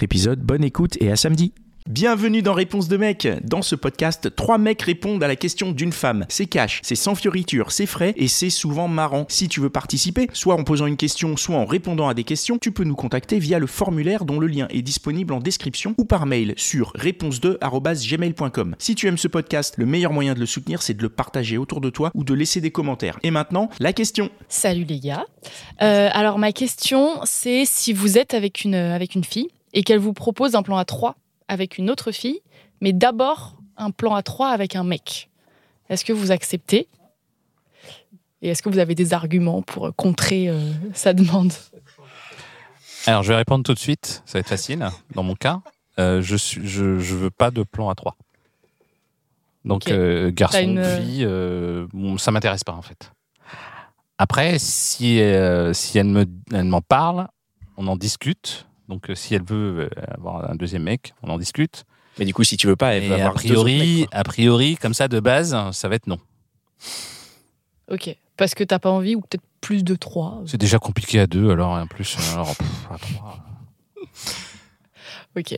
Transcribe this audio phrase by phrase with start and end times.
[0.00, 0.40] épisode.
[0.40, 1.52] Bonne écoute et à samedi.
[1.88, 3.26] Bienvenue dans Réponse de mec.
[3.42, 6.26] Dans ce podcast, trois mecs répondent à la question d'une femme.
[6.28, 9.26] C'est cash, c'est sans fioriture, c'est frais et c'est souvent marrant.
[9.28, 12.56] Si tu veux participer, soit en posant une question, soit en répondant à des questions,
[12.58, 16.04] tu peux nous contacter via le formulaire dont le lien est disponible en description ou
[16.04, 18.76] par mail sur réponse2@gmail.com.
[18.78, 21.58] Si tu aimes ce podcast, le meilleur moyen de le soutenir, c'est de le partager
[21.58, 23.18] autour de toi ou de laisser des commentaires.
[23.24, 24.30] Et maintenant, la question.
[24.48, 25.26] Salut les gars.
[25.82, 29.98] Euh, alors ma question, c'est si vous êtes avec une, avec une fille et qu'elle
[29.98, 31.16] vous propose un plan à trois
[31.48, 32.40] avec une autre fille,
[32.80, 35.30] mais d'abord un plan à trois avec un mec.
[35.88, 36.88] Est-ce que vous acceptez?
[38.40, 41.52] Et est-ce que vous avez des arguments pour contrer euh, sa demande?
[43.06, 44.22] Alors, je vais répondre tout de suite.
[44.26, 44.88] Ça va être facile.
[45.14, 45.60] Dans mon cas,
[45.98, 48.16] euh, je ne je, veux pas de plan à trois.
[49.64, 51.26] Donc, euh, garçon, une- fille,
[51.92, 53.12] bon, ça m'intéresse pas en fait.
[54.18, 55.20] Après, si,
[55.72, 57.28] si elle me- elle m'en parle,
[57.76, 58.66] on en discute.
[58.92, 61.84] Donc, euh, si elle veut euh, avoir un deuxième mec, on en discute.
[62.18, 64.08] Mais du coup, si tu veux pas, elle va a avoir deux autres priori, mecs,
[64.12, 66.18] a priori, comme ça de base, ça va être non.
[67.90, 68.14] Ok.
[68.36, 70.42] Parce que t'as pas envie ou peut-être plus de trois.
[70.44, 73.38] C'est déjà compliqué à deux, alors en plus, alors, pff, à trois.
[75.38, 75.56] Ok.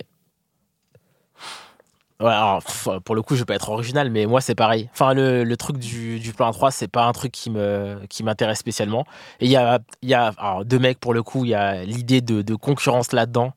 [2.21, 4.89] Ouais, alors, pff, pour le coup, je vais pas être original, mais moi, c'est pareil.
[4.93, 8.23] Enfin, le, le truc du, du plan 3, c'est pas un truc qui me qui
[8.23, 9.05] m'intéresse spécialement.
[9.41, 11.55] Et il y a, il y a alors, deux mecs, pour le coup, il y
[11.55, 13.53] a l'idée de, de concurrence là-dedans.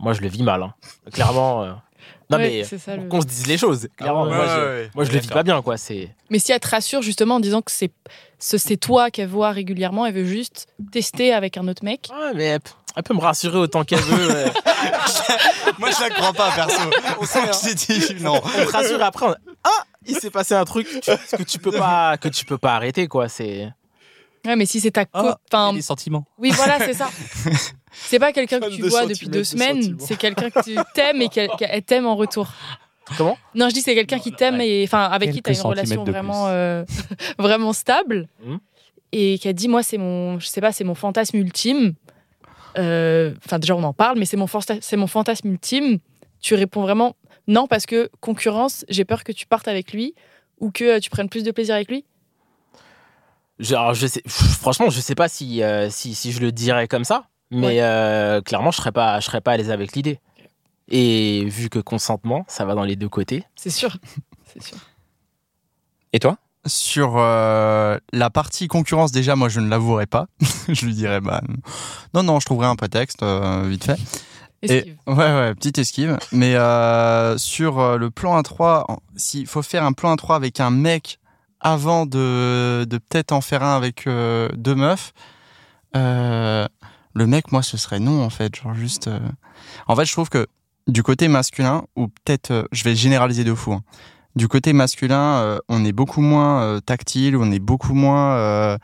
[0.00, 0.62] Moi, je le vis mal.
[0.64, 0.74] hein.
[1.12, 1.62] Clairement.
[1.62, 1.70] euh,
[2.28, 3.88] Non, Ouais, mais c'est ça, le- qu'on se dise les choses.
[3.96, 4.90] Clairement, ouais, moi, ouais, je, ouais.
[4.96, 5.76] moi, je le vis pas bien, quoi.
[5.76, 6.14] C'est.
[6.28, 7.92] Mais si elle te rassure justement en disant que c'est
[8.40, 12.08] ce c'est toi qu'elle voit régulièrement, elle veut juste tester avec un autre mec.
[12.12, 12.58] Ouais, mais
[12.96, 14.44] elle peut me rassurer autant qu'elle veut.
[15.78, 16.80] Moi, je la crois pas, perso.
[17.64, 18.40] J'ai dit non.
[18.44, 19.26] on te rassure après.
[19.26, 22.58] on- Ah, il s'est passé un truc tu- que tu peux pas que tu peux
[22.58, 23.28] pas arrêter, quoi.
[23.28, 23.68] C'est.
[24.44, 25.10] Ouais, mais si c'est ta co...
[25.14, 26.24] Ah, enfin, Les sentiments.
[26.38, 27.10] oui, voilà, c'est ça.
[27.98, 30.76] C'est pas quelqu'un que tu de vois depuis deux de semaines, c'est quelqu'un que tu
[30.92, 31.48] t'aimes et qu'elle
[31.82, 32.46] t'aime en retour.
[33.16, 33.38] Comment?
[33.54, 36.04] Non, je dis c'est quelqu'un qui t'aime et enfin avec qui tu as une relation
[36.04, 36.84] vraiment euh,
[37.38, 38.58] vraiment stable Mhm.
[39.12, 41.94] et qui a dit moi c'est mon je sais pas c'est mon fantasme ultime.
[42.78, 44.46] Euh, Enfin déjà on en parle mais c'est mon
[44.80, 45.98] c'est mon fantasme ultime.
[46.40, 47.16] Tu réponds vraiment
[47.48, 50.14] non parce que concurrence j'ai peur que tu partes avec lui
[50.60, 52.04] ou que euh, tu prennes plus de plaisir avec lui.
[53.58, 56.88] Je, alors, je sais, franchement, je sais pas si, euh, si, si je le dirais
[56.88, 57.80] comme ça, mais Ouais.
[57.80, 60.20] euh, clairement, je serais pas, je serais pas à l'aise avec l'idée.
[60.88, 63.44] Et vu que consentement, ça va dans les deux côtés.
[63.54, 63.96] C'est sûr.
[64.52, 64.76] C'est sûr.
[66.12, 66.36] Et toi?
[66.66, 70.26] Sur euh, la partie concurrence, déjà, moi, je ne l'avouerai pas.
[70.68, 71.40] je lui dirais, bah,
[72.14, 73.98] non, non, je trouverai un prétexte, euh, vite fait.
[74.62, 74.96] Esquive.
[75.06, 76.18] Ouais, ouais, petite esquive.
[76.32, 80.70] Mais euh, sur le plan A3, en- s'il faut faire un plan A3 avec un
[80.70, 81.20] mec
[81.60, 85.12] avant de, de peut-être en faire un avec deux meufs,
[85.94, 88.54] le mec, moi, ce serait non, en fait.
[88.56, 89.08] Genre juste.
[89.86, 90.46] En fait, je trouve que
[90.88, 93.82] du côté masculin, ou peut-être, je vais généraliser de fou, hein.
[94.36, 98.36] Du côté masculin, euh, on est beaucoup moins euh, tactile, on est beaucoup moins.
[98.36, 98.78] euh,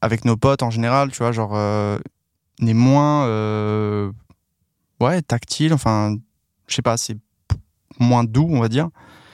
[0.00, 1.52] avec nos potes en général, tu vois, genre.
[1.52, 3.26] on est moins.
[5.00, 6.16] ouais, tactile, enfin,
[6.66, 7.16] je sais pas, c'est
[7.98, 8.88] moins doux, on va dire.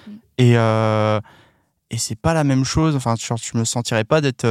[0.06, 0.12] Mm.
[0.38, 4.46] Et, et c'est pas la même chose, enfin, genre, je me sentirais pas d'être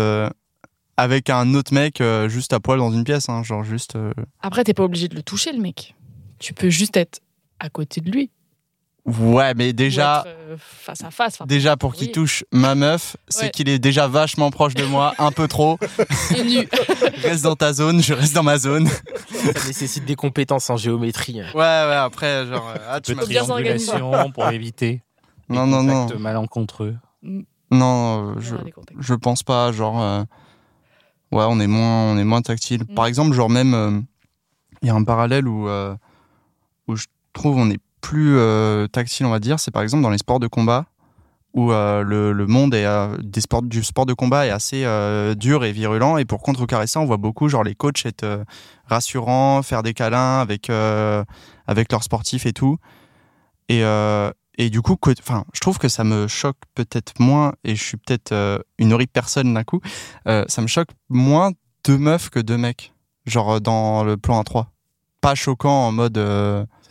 [0.97, 3.95] avec un autre mec euh, juste à poil dans une pièce, hein, genre juste.
[3.95, 5.95] euh, Après t'es pas obligé de le toucher le mec.
[6.39, 7.21] Tu peux juste être
[7.59, 8.29] à côté de lui.
[9.05, 10.23] Ouais, mais déjà.
[10.25, 11.35] euh, face à face.
[11.35, 12.11] Enfin, Déjà, pour qu'il Oui.
[12.13, 13.51] touche ma meuf, c'est Ouais.
[13.51, 15.77] qu'il est déjà vachement proche de moi, un peu trop.
[16.35, 16.67] et nu.
[17.23, 18.87] Reste dans ta zone, je reste dans ma zone.
[18.87, 21.41] Ça nécessite des compétences en géométrie.
[21.41, 25.01] Ouais, ouais, après, genre, euh, ah, tu m'as triangulation pour éviter
[25.49, 26.03] les Non, non, non.
[26.03, 26.95] contacts malencontreux.
[27.71, 28.55] Non, euh, je.
[28.99, 30.21] Je pense pas, genre euh,
[31.31, 32.85] ouais, on est moins on est moins tactile.
[32.85, 33.99] Par exemple, genre même euh,
[34.81, 35.95] il y a un parallèle où euh,
[36.87, 40.09] où je trouve on est plus euh, tactile, on va dire, c'est par exemple dans
[40.11, 40.85] les sports de combat
[41.53, 44.85] où euh, le, le monde est euh, des sports du sport de combat est assez
[45.37, 48.43] dur et virulent et pour contrecarrer ça, on voit beaucoup genre les coachs être
[48.87, 52.77] rassurants, faire des câlins avec avec leurs sportifs et tout.
[53.69, 53.83] Et
[54.59, 57.97] et du coup, enfin, je trouve que ça me choque peut-être moins, et je suis
[57.97, 58.33] peut-être
[58.77, 59.79] une horrible personne d'un coup,
[60.25, 61.51] ça me choque moins
[61.85, 62.93] deux meufs que deux mecs,
[63.25, 64.65] genre dans le plan A3.
[65.21, 66.17] pas choquant en mode.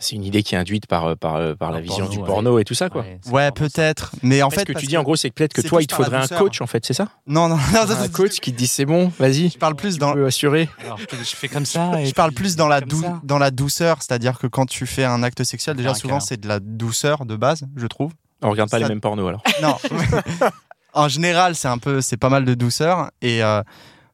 [0.03, 2.19] C'est une idée qui est induite par, euh, par, euh, par la vision porno, du
[2.19, 2.25] ouais.
[2.25, 3.05] porno et tout ça, quoi.
[3.31, 4.11] Ouais, peut-être.
[4.21, 5.87] Mais en fait, ce que tu dis en gros, c'est que peut-être que toi, il
[5.87, 7.07] te faudrait un coach, en fait, c'est ça?
[7.25, 9.99] Non, non, non, Un coach qui te dit c'est bon, vas-y, Je parle plus tu
[9.99, 10.13] dans.
[10.13, 10.67] peux assurer.
[10.83, 11.91] Alors, je, fais comme ça.
[11.99, 13.19] et Je parle plus dans la, comme dou- ça.
[13.23, 16.39] dans la douceur, c'est-à-dire que quand tu fais un acte sexuel, déjà un souvent c'est
[16.39, 18.11] de la douceur de base, je trouve.
[18.41, 19.43] On regarde pas Ça- les mêmes pornos alors.
[19.61, 19.77] Non.
[20.93, 23.61] en général, c'est un peu, c'est pas mal de douceur et euh,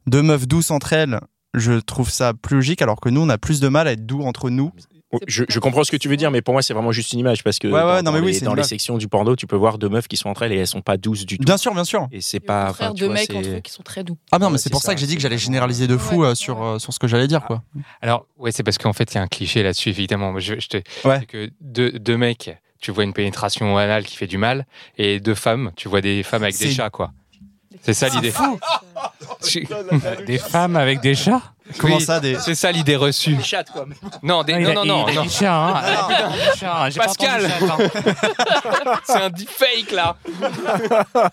[0.07, 1.19] deux meufs douces entre elles,
[1.55, 2.81] je trouve ça plus logique.
[2.83, 4.71] Alors que nous, on a plus de mal à être doux entre nous.
[5.27, 7.19] C'est Je, comprends ce que tu veux dire, mais pour moi, c'est vraiment juste une
[7.19, 9.47] image parce que Ouais, ouais, dans, non, dans oui, les, dans sections du porno, tu
[9.47, 11.45] peux voir deux meufs qui sont entre elles et elles sont pas douces du tout.
[11.45, 12.07] Bien sûr, bien sûr.
[12.11, 12.73] Et c'est pas.
[12.95, 14.17] deux vois, mecs entre eux qui sont très doux.
[14.31, 15.97] Ah non, mais Ouais, c'est pour ça, ça, que j'ai dit que j'allais généraliser de
[15.97, 16.65] fou Ouais, euh, sur, ouais.
[16.75, 17.63] euh, sur ce que j'allais dire, quoi.
[18.01, 20.37] Alors, ouais, c'est parce qu'en fait, il y a un cliché là-dessus, évidemment.
[20.39, 20.77] Je, je te,
[21.25, 24.65] que deux, deux mecs, tu vois une pénétration anale qui fait du mal,
[24.97, 27.11] et deux femmes, tu vois des femmes avec des chats, quoi.
[27.81, 28.33] C'est ça l'idée.
[30.25, 31.41] Des femmes avec des chats
[31.77, 32.01] Comment Oui.
[32.03, 32.35] ça, des...
[32.39, 33.35] C'est ça l'idée reçue.
[33.35, 33.85] Des chattes, quoi.
[34.23, 35.21] Non, des- Ah, non, a- non, non, a non.
[35.21, 35.73] dit chat, hein.
[36.63, 36.89] Ah, hein.
[36.95, 37.45] Pascal.
[37.45, 37.77] hein.
[39.05, 40.15] C'est un deepfake là.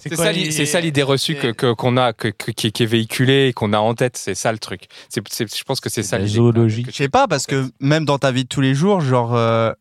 [0.00, 2.82] C'est quoi ça, les- ça l'idée reçue que que- qu'on a, que, que- qui, qui
[2.82, 4.16] est véhiculée et qu'on a en tête.
[4.18, 4.82] C'est ça le truc.
[5.08, 6.36] C'est, c'est- je pense que c'est ça la l'idée.
[6.36, 6.84] zoologie.
[6.88, 9.72] Je sais pas, parce que même dans ta vie de tous les jours, genre, euh,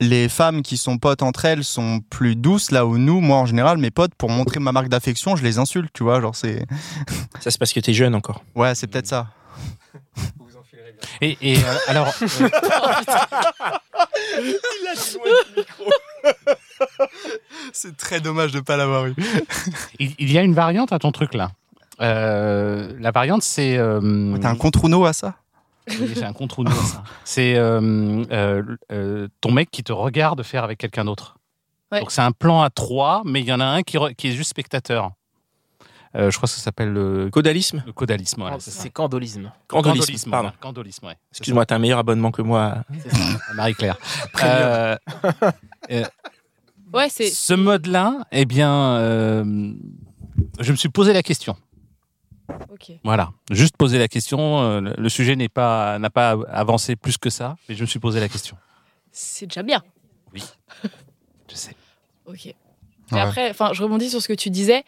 [0.00, 3.46] les femmes qui sont potes entre elles sont plus douces, là où nous, moi en
[3.46, 6.66] général, mes potes, pour montrer ma marque d'affection, je les insulte, tu vois, genre c'est...
[7.40, 8.42] Ça, c'est parce que t'es jeune encore.
[8.54, 9.28] Ouais, c'est peut-être ça.
[11.20, 12.48] Et, et, euh, alors, euh,
[17.72, 19.14] C'est très dommage de pas l'avoir eu.
[19.98, 21.50] il, il y a une variante à ton truc là.
[22.00, 23.76] Euh, la variante, c'est.
[23.78, 25.34] euh, T'as un contre-uno à ça?
[25.88, 27.02] Oui, j'ai un contre ça.
[27.24, 28.62] C'est euh, euh,
[28.92, 31.36] euh, ton mec qui te regarde faire avec quelqu'un d'autre.
[31.92, 32.00] Ouais.
[32.00, 34.28] Donc c'est un plan à trois, mais il y en a un qui, re- qui
[34.28, 35.12] est juste spectateur.
[36.16, 38.40] Euh, je crois que ça s'appelle le, Caudalisme le caudalisme.
[38.40, 38.70] voilà, c'est.
[38.72, 39.52] C'est candolisme.
[39.68, 40.50] Candolisme, pardon.
[40.60, 41.16] candolisme, ouais.
[41.30, 42.76] Excuse-moi, t'as un meilleur abonnement que moi.
[43.54, 43.96] Marie-Claire.
[44.42, 44.96] Euh,
[46.92, 47.28] Ouais, c'est.
[47.28, 49.72] ce mode-là, eh bien, euh,
[50.60, 51.56] je me suis posé la question.
[53.04, 54.60] Voilà, juste poser la question.
[54.62, 57.98] euh, le- sujet n'est pas n'a pas avancé plus que ça, mais je me suis
[57.98, 58.56] posé la question.
[59.12, 59.82] C'est déjà bien.
[61.50, 61.74] Je sais.
[62.26, 62.46] Ok.
[62.46, 62.54] Et
[63.12, 63.20] Ouais.
[63.20, 64.84] après, enfin, je rebondis sur ce que tu disais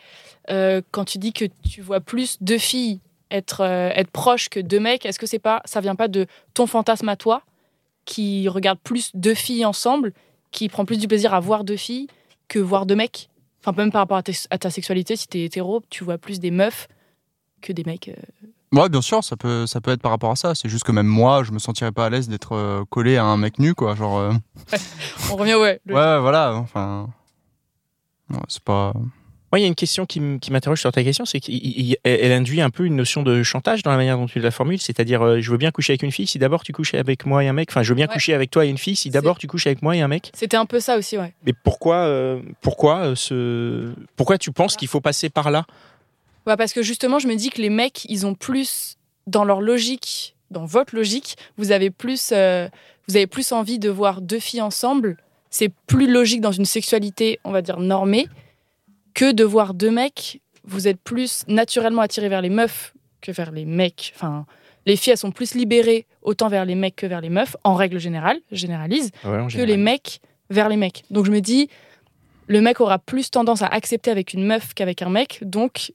[0.51, 2.99] euh, quand tu dis que tu vois plus deux filles
[3.31, 5.07] être euh, être proches que deux mecs.
[5.07, 7.43] Est-ce que c'est pas ça vient pas de ton fantasme à toi
[8.05, 10.13] qui regarde plus deux filles ensemble,
[10.51, 12.09] qui prend plus du plaisir à voir deux filles
[12.49, 13.31] que voir deux mecs?
[13.61, 16.51] Enfin, même par rapport à, à ta sexualité, si t'es hétéro, tu vois plus des
[16.51, 16.89] meufs
[17.61, 18.09] que des mecs.
[18.09, 18.15] euh.
[18.79, 20.55] Ouais, bien sûr, ça peut, ça peut être par rapport à ça.
[20.55, 23.25] C'est juste que même moi, je me sentirais pas à l'aise d'être euh, collé à
[23.25, 23.95] un mec nu, quoi.
[23.95, 24.33] Genre, euh,
[25.33, 25.81] On revient, ouais.
[25.87, 27.09] le- ouais, voilà, enfin.
[28.49, 28.93] C'est pas.
[29.51, 32.69] Moi, il y a une question qui m'interroge sur ta question, c'est qu'elle induit un
[32.69, 35.51] peu une notion de chantage dans la manière dont tu la formules, c'est-à-dire euh, je
[35.51, 37.71] veux bien coucher avec une fille si d'abord tu couches avec moi et un mec,
[37.71, 38.13] enfin je veux bien Ouais.
[38.13, 40.31] coucher avec toi et une fille si d'abord tu couches avec moi et un mec.
[40.35, 41.33] C'était un peu ça aussi, ouais.
[41.47, 45.65] Mais pourquoi, euh, pourquoi euh, ce, pourquoi tu penses qu'il faut passer par là?
[46.49, 48.97] Ouais, parce que justement, je me dis que les mecs, ils ont plus,
[49.27, 52.69] dans leur logique, dans votre logique, vous avez plus, euh,
[53.07, 55.19] vous avez plus envie de voir deux filles ensemble.
[55.51, 58.29] C'est plus logique dans une sexualité, on va dire, normée,
[59.13, 60.41] que de voir deux mecs.
[60.65, 64.15] Vous êtes plus naturellement attiré vers les meufs que vers les mecs.
[64.17, 64.47] Enfin,
[64.87, 67.75] les filles, elles sont plus libérées autant vers les mecs que vers les meufs, en
[67.75, 71.05] règle générale, je généralise que les mecs vers les mecs.
[71.11, 71.69] Donc je me dis,
[72.47, 75.93] le mec aura plus tendance à accepter avec une meuf qu'avec un mec, donc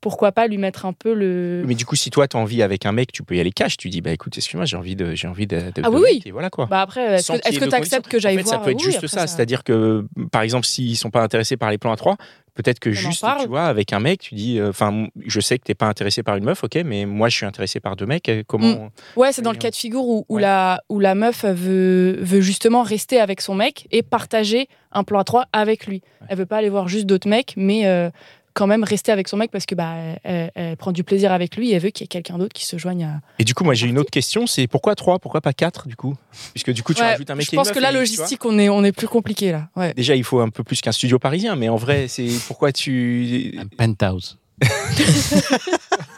[0.00, 1.62] pourquoi pas lui mettre un peu le...
[1.66, 3.76] Mais du coup, si toi t'as envie avec un mec, tu peux y aller cash.
[3.76, 6.22] Tu dis bah écoute, excuse-moi, j'ai envie de, j'ai envie de, de- Ah oui, oui.
[6.24, 6.66] Et voilà quoi.
[6.66, 8.84] Bah après, est-ce que tu acceptes que En j'aille fait, voir ça peut être Oui,
[8.92, 12.16] juste ça, c'est-à-dire que par exemple, s'ils sont pas intéressés par les plans à 3
[12.52, 15.56] peut-être que en juste, tu vois, avec un mec, tu dis, euh, enfin, je sais
[15.58, 18.04] que t'es pas intéressé par une meuf, ok, mais moi je suis intéressé par deux
[18.06, 18.28] mecs.
[18.28, 20.42] euh, Comment Ouais, c'est dans le cas de figure où, où Ouais.
[20.42, 25.20] la, où la meuf veut, veut justement rester avec son mec et partager un plan
[25.20, 26.02] à trois avec lui.
[26.28, 28.10] Elle veut pas aller voir juste d'autres mecs, mais euh,
[28.54, 31.56] quand même rester avec son mec parce que bah, elle, elle prend du plaisir avec
[31.56, 33.20] lui et elle veut qu'il y ait quelqu'un d'autre qui se joigne à.
[33.38, 35.96] Et du coup, moi j'ai une autre question, c'est pourquoi 3 Pourquoi pas 4 du
[35.96, 36.16] coup?
[36.52, 37.92] Puisque du coup, tu Ouais, rajoutes un mec je et une pense meuf que vois,
[37.92, 39.68] logistique, on est, on est plus compliqué là.
[39.76, 39.94] Ouais.
[39.94, 43.58] Déjà, il faut un peu plus qu'un studio parisien, mais en vrai, c'est pourquoi tu.
[43.58, 44.38] Un penthouse.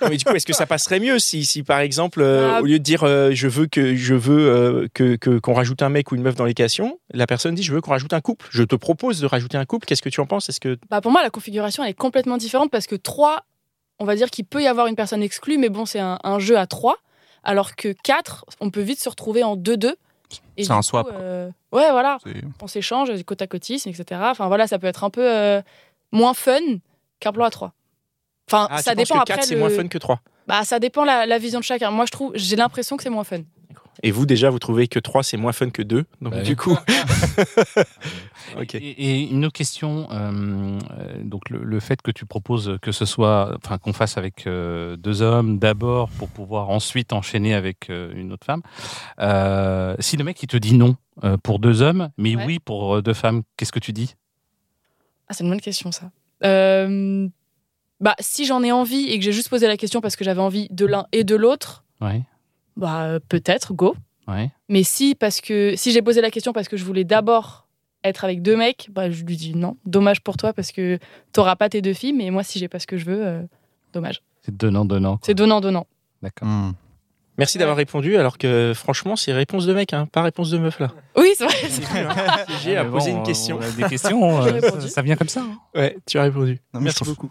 [0.03, 2.61] Non, mais du coup, est-ce que ça passerait mieux si, si par exemple, euh, Ah.
[2.61, 5.83] au lieu de dire euh, je veux que je veux euh, que que- qu'on rajoute
[5.83, 8.21] un mec ou une meuf dans l'équation, la personne dit je veux qu'on rajoute un
[8.21, 8.47] couple.
[8.51, 9.87] Je te propose de rajouter un couple.
[9.87, 10.49] Qu'est-ce que tu en penses?
[10.49, 13.45] Est-ce que Bah pour moi, la configuration elle est complètement différente parce que 3,
[13.99, 16.39] on va dire qu'il peut y avoir une personne exclue, mais bon, c'est un, un
[16.39, 16.97] jeu à 3.
[17.45, 19.95] Alors que 4, on peut vite se retrouver en 2-2.
[20.57, 22.19] Et C'est un coup, swap, euh, ouais, voilà.
[22.25, 22.33] c'est-
[22.63, 24.21] On s'échange, côte à côtisme, etc.
[24.25, 25.61] Enfin voilà, ça peut être un peu euh,
[26.11, 26.59] moins fun
[27.21, 27.73] qu'un plan à 3.
[28.51, 29.35] Enfin, ah, ça tu dépend que après.
[29.37, 31.91] 4 c'est le- moins fun que 3 Bah, ça dépend la, la vision de chacun.
[31.91, 33.41] Moi, je trouve, j'ai l'impression que c'est moins fun.
[34.03, 36.05] Et vous, déjà, vous trouvez que 3, c'est moins fun que 2.
[36.21, 36.77] Donc, Bah du coup.
[38.59, 38.75] ok.
[38.75, 40.79] Et, et une autre question, euh,
[41.23, 44.97] donc le, le fait que tu proposes que ce soit, enfin qu'on fasse avec euh,
[44.97, 48.63] deux hommes d'abord pour pouvoir ensuite enchaîner avec euh, une autre femme.
[49.21, 52.45] euh, si le mec il te dit non euh, pour deux hommes, mais Ouais.
[52.47, 54.15] oui pour euh, deux femmes, qu'est-ce que tu dis?
[55.29, 56.11] Ah, c'est une bonne question, ça.
[58.03, 60.41] Bah, si j'en ai envie et que j'ai juste posé la question parce que j'avais
[60.43, 62.21] envie de l'un et de l'autre, Ouais,
[62.77, 63.95] bah, euh, peut-être, go.
[64.29, 64.51] ouais.
[64.69, 67.69] Mais si, parce que, si j'ai posé la question parce que je voulais d'abord
[68.05, 69.77] être avec deux mecs, bah, je lui dis non.
[69.87, 70.99] Dommage pour toi parce que
[71.33, 73.43] t'auras pas tes deux filles, mais moi, si j'ai pas ce que je veux, euh,
[73.93, 74.21] dommage.
[74.45, 75.13] C'est donnant donnant.
[75.19, 75.21] quoi.
[75.25, 75.87] C'est donnant-donnant.
[76.21, 76.49] D'accord.
[76.49, 76.73] Hmm.
[77.39, 80.79] Merci d'avoir répondu, alors que franchement, c'est réponse de mec, hein, pas réponse de meuf
[80.81, 80.91] là.
[81.17, 81.55] Oui, c'est vrai.
[82.63, 83.59] J'ai à Mais poser une question.
[83.59, 85.41] on a des questions, euh, ça, ça vient comme ça.
[85.41, 85.57] hein.
[85.75, 86.61] Ouais, tu as répondu.
[86.75, 87.31] Non, mais je Merci trouve- beaucoup.